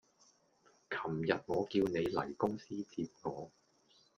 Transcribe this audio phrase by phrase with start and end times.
[0.89, 3.51] 琴日我叫你嚟公司接我